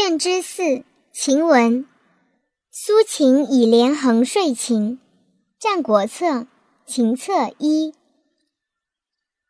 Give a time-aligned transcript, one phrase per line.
[0.00, 1.84] 卷之四晴文，
[2.70, 4.92] 苏秦以连横说秦，
[5.58, 6.26] 《战国策·
[6.86, 7.92] 秦策》一。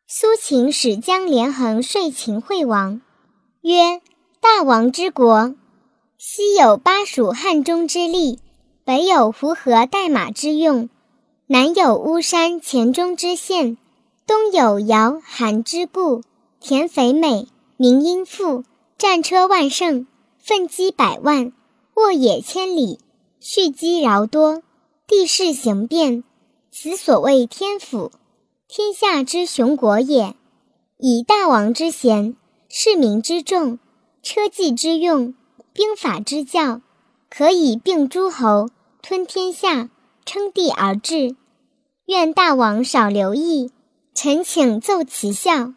[0.07, 2.99] 苏秦使将连横说秦惠王，
[3.61, 4.01] 曰
[4.41, 5.53] ：“大王之国，
[6.17, 8.39] 西有巴蜀汉中之利，
[8.83, 10.89] 北有胡河代马之用，
[11.45, 13.77] 南有巫山黔中之县，
[14.25, 16.23] 东有尧韩之固，
[16.59, 17.47] 田肥美，
[17.77, 18.63] 民殷富，
[18.97, 20.07] 战车万乘，
[20.39, 21.53] 奋击百万，
[21.95, 22.99] 沃野千里，
[23.39, 24.63] 蓄积饶多，
[25.05, 26.23] 地势形变，
[26.71, 28.11] 此所谓天府。”
[28.71, 30.35] 天下之雄国也，
[30.97, 32.35] 以大王之贤，
[32.69, 33.79] 士民之众，
[34.21, 35.33] 车骑之用，
[35.73, 36.81] 兵法之教，
[37.31, 38.69] 可以并诸侯，
[39.01, 39.89] 吞天下，
[40.23, 41.35] 称帝而治。
[42.05, 43.71] 愿大王少留意，
[44.13, 45.73] 臣请奏其效。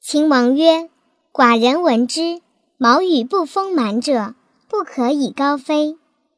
[0.00, 0.88] 秦王曰
[1.34, 2.40] ：“寡人闻之，
[2.76, 4.34] 毛羽不丰满者，
[4.68, 5.96] 不可以高飞；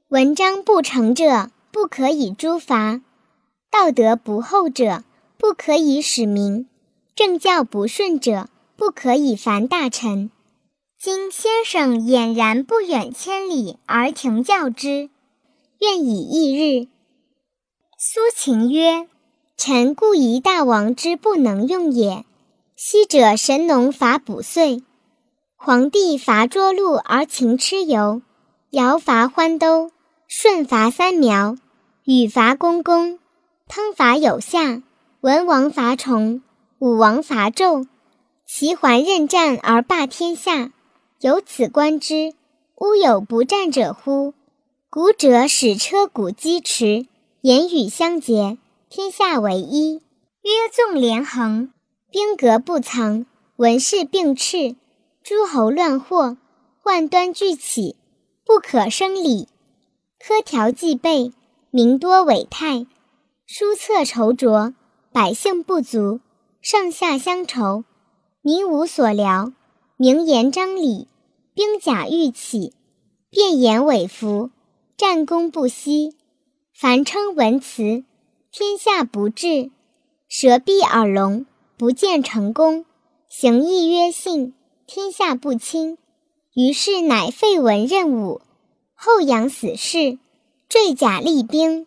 [0.09, 3.01] 文章不成者，不可以诛伐；
[3.71, 5.03] 道德不厚者。”
[5.39, 6.67] 不可以使民，
[7.15, 10.31] 政教不顺者，不可以烦大臣。
[10.99, 15.11] 今先生俨然不远千里而停教之，
[15.81, 16.89] 愿以一日。
[17.99, 19.07] 苏秦曰
[19.59, 22.25] ：“臣故疑大王之不能用也。
[22.75, 24.83] 昔者神农伐卜岁，
[25.67, 28.23] 黄帝伐涿鹿而秦蚩尤，
[28.71, 29.91] 尧伐欢兜，
[30.29, 31.57] 舜伐三苗，
[32.05, 33.19] 禹伐公公，
[33.67, 34.85] 汤伐有夏。”
[35.23, 36.45] 文王伐崇，
[36.79, 37.89] 武王伐纣，
[38.47, 40.71] 齐桓任战而霸天下。
[41.21, 42.35] 由此观之，
[42.77, 44.35] 乌有不战者乎？
[44.89, 47.09] 古者使车鼓击驰，
[47.41, 48.57] 言语相结，
[48.89, 49.97] 天下为一。
[50.43, 51.73] 曰纵连横，
[52.13, 54.77] 兵革不藏，文士并斥，
[55.29, 56.37] 诸侯乱祸，
[56.85, 57.97] 万端俱起，
[58.45, 59.49] 不可生理。
[60.25, 61.33] 苛条既备，
[61.73, 62.87] 民多伪态，
[63.45, 64.73] 书册筹拙。
[65.11, 66.21] 百姓不足，
[66.63, 67.83] 上下相仇，
[68.41, 69.53] 民无所聊。
[69.97, 71.09] 名言张礼，
[71.55, 72.73] 兵甲欲起，
[73.29, 74.53] 变言伪服，
[74.97, 76.15] 战功不息。
[76.73, 78.05] 凡称文辞，
[78.53, 79.73] 天下不治。
[80.29, 81.47] 舌闭耳聋，
[81.77, 82.85] 不见成功。
[83.29, 84.55] 行义曰信，
[84.87, 85.99] 天下不亲。
[86.55, 88.41] 于是乃废文任武，
[88.95, 90.19] 后扬死士，
[90.69, 91.87] 坠甲立兵，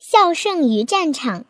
[0.00, 1.44] 效胜于战场。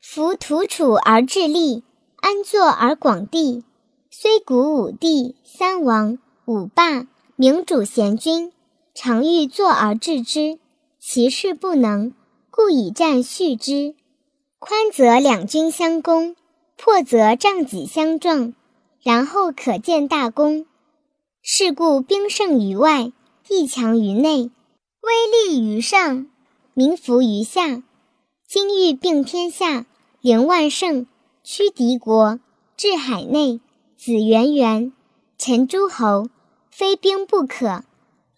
[0.00, 1.82] 夫土楚而治利，
[2.16, 3.64] 安坐而广地。
[4.10, 8.52] 虽古五帝、三王、五霸，明主贤君，
[8.94, 10.60] 常欲坐而治之，
[11.00, 12.12] 其事不能，
[12.50, 13.96] 故以战续之。
[14.60, 16.36] 宽则两军相攻，
[16.76, 18.54] 破则仗戟相撞，
[19.04, 20.66] 然后可见大功。
[21.42, 23.12] 是故兵胜于外，
[23.48, 24.50] 义强于内，
[25.02, 26.26] 威力于上，
[26.72, 27.82] 民服于下。
[28.48, 29.86] 今欲并天下。
[30.22, 31.06] 凌万乘，
[31.42, 32.40] 驱敌国，
[32.78, 33.60] 至海内，
[33.94, 34.90] 子元元，
[35.36, 36.30] 陈诸侯，
[36.70, 37.84] 非兵不可。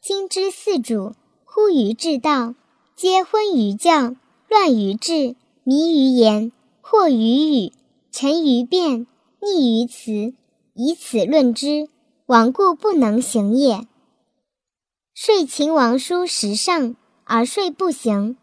[0.03, 2.57] 今之四主，忽于治道，
[2.97, 4.17] 皆昏于教，
[4.49, 6.51] 乱于治，迷于言，
[6.83, 7.73] 惑于语，
[8.11, 9.07] 沉于辩，
[9.41, 10.35] 逆于辞，
[10.79, 11.89] 以此论之，
[12.27, 13.89] 罔故不能行也。
[15.15, 18.37] 说秦王书时上，而说不行。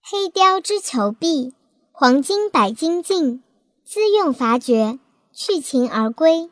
[0.00, 1.54] 黑雕之求璧。
[1.90, 3.42] 黄金百斤尽，
[3.84, 5.00] 资用伐绝，
[5.32, 6.48] 去秦而归。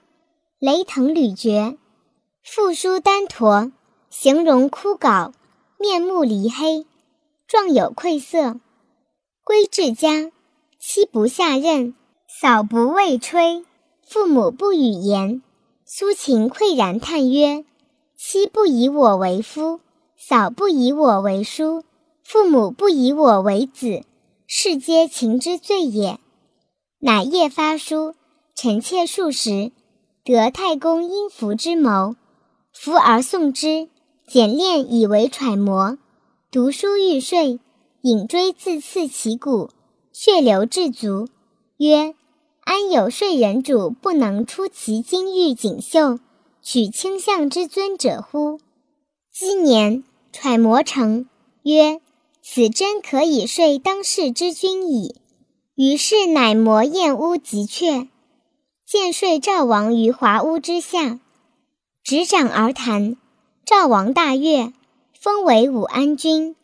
[0.58, 1.78] 雷腾履绝，
[2.42, 3.70] 复书丹陀，
[4.10, 5.32] 形容枯槁，
[5.78, 6.84] 面目离黑，
[7.46, 8.58] 状有愧色。
[9.44, 10.32] 归至家，
[10.80, 11.94] 妻不下任，
[12.40, 13.64] 嫂不畏吹，
[14.08, 15.42] 父母不语言。
[15.84, 17.64] 苏秦喟然叹曰
[18.16, 19.80] ：“妻不以我为夫，
[20.16, 21.82] 嫂不以我为叔，
[22.22, 24.04] 父母不以我为子。”
[24.48, 26.20] 是皆情之罪也。
[27.00, 28.14] 乃夜发书，
[28.54, 29.72] 臣妾数十，
[30.24, 32.14] 得太公因服之谋，
[32.72, 33.88] 服而送之，
[34.28, 35.98] 简练以为揣摩。
[36.52, 37.58] 读书欲睡，
[38.02, 39.70] 引锥自刺其骨，
[40.12, 41.26] 血流至足。
[41.78, 42.14] 曰：
[42.66, 46.18] 安有睡人主不能出其金玉锦绣，
[46.60, 48.58] 取卿相之尊者乎？
[49.32, 50.02] 积年
[50.32, 51.28] 揣摩成，
[51.62, 52.00] 曰。
[52.42, 55.14] 此真可以说当世之君矣。
[55.76, 58.08] 于是乃磨燕屋及阙，
[58.84, 61.20] 见睡赵王于华屋之下，
[62.02, 63.16] 执掌而谈。
[63.64, 64.72] 赵王大悦，
[65.20, 66.56] 封为武安君，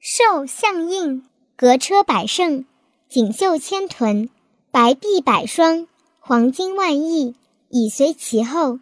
[0.00, 1.24] 授相印，
[1.56, 2.64] 革车百乘，
[3.08, 4.30] 锦绣千屯，
[4.72, 5.86] 白璧百双，
[6.18, 7.34] 黄金万亿，
[7.68, 8.80] 以随其后。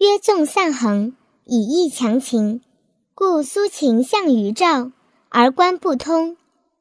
[0.00, 1.14] 曰纵散横，
[1.44, 2.60] 以义强秦，
[3.14, 4.90] 故苏秦相于赵，
[5.28, 6.36] 而关不通。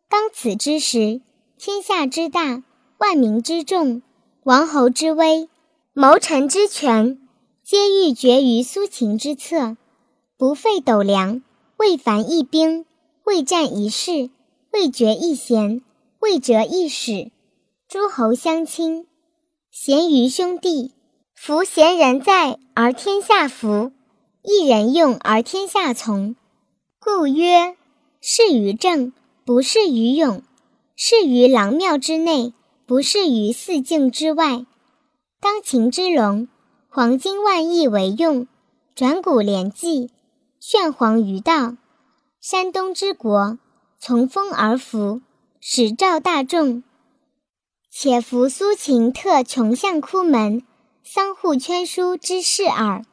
[0.10, 1.22] 当此之时，
[1.60, 2.64] 天下之大，
[2.98, 4.02] 万民之众，
[4.42, 5.48] 王侯之威，
[5.94, 7.22] 谋臣之权，
[7.64, 9.78] 皆欲决于苏秦之策。
[10.36, 11.44] 不费斗粮，
[11.78, 12.88] 未凡一兵，
[13.24, 14.32] 未战一事，
[14.72, 15.84] 未决一贤，
[16.20, 17.30] 未折一使。
[17.92, 19.06] 诸侯相亲，
[19.70, 20.94] 贤于兄弟。
[21.36, 23.92] 夫贤人在而天下服，
[24.44, 26.38] 一人用而天下从。
[27.02, 27.76] 故曰：
[28.22, 29.12] 是于政，
[29.44, 30.40] 不是于勇；
[30.96, 32.54] 是于郎庙之内，
[32.86, 34.66] 不是于四境之外。
[35.42, 36.48] 当秦之龙，
[36.88, 38.46] 黄金万亿为用；
[38.96, 40.12] 转古连纪，
[40.62, 41.76] 炫黄于道。
[42.40, 43.60] 山东之国，
[44.00, 45.20] 从风而服，
[45.60, 46.84] 始召大众。
[47.94, 50.64] 且夫苏秦特穷巷哭门。
[51.04, 53.04] 桑户圈书之事耳，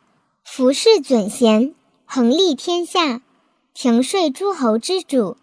[0.44, 3.22] 服侍准贤，恒立天下，
[3.74, 5.36] 停税诸侯之主，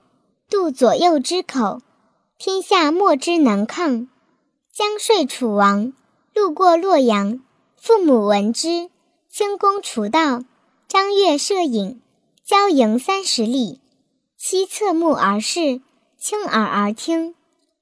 [0.50, 1.82] 度左右之口，
[2.38, 4.08] 天下莫之能抗。
[4.74, 5.92] 将税楚王，
[6.34, 7.42] 路过洛阳，
[7.76, 8.90] 父母闻之，
[9.30, 10.46] 清宫除道，
[10.88, 12.02] 张乐摄影，
[12.46, 13.82] 交迎三十里，
[14.38, 15.82] 妻侧目而视，
[16.18, 17.35] 倾耳而听，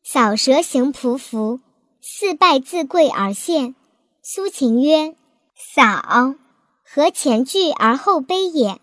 [0.06, 1.62] 扫蛇行匍匐，
[2.02, 3.74] 四拜自跪而谢。
[4.22, 5.16] 苏秦曰
[5.56, 6.36] ：“嫂，
[6.84, 8.82] 何前倨而后卑也？”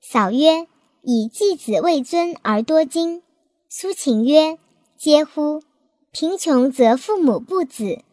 [0.00, 0.68] 嫂曰
[1.02, 3.24] ：“以继子为尊而多金。”
[3.68, 4.58] 苏秦曰
[4.96, 5.64] ：“嗟乎！
[6.12, 8.04] 贫穷则父母不子，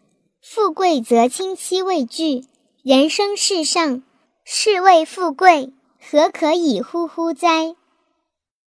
[0.41, 2.43] 富贵则亲戚畏惧。
[2.83, 4.01] 人生世上，
[4.43, 7.75] 是谓富贵，何可以乎乎哉？”